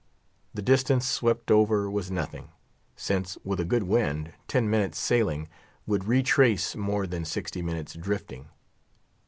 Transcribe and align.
The 0.55 0.63
distance 0.63 1.05
swept 1.05 1.51
over 1.51 1.87
was 1.87 2.09
nothing; 2.09 2.49
since, 2.95 3.37
with 3.43 3.59
a 3.59 3.63
good 3.65 3.83
wind, 3.83 4.33
ten 4.47 4.67
minutes' 4.67 4.97
sailing 4.97 5.47
would 5.85 6.05
retrace 6.05 6.75
more 6.75 7.05
than 7.05 7.23
sixty 7.23 7.61
minutes, 7.61 7.93
drifting. 7.93 8.49